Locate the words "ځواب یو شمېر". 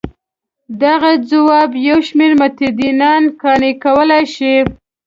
1.29-2.31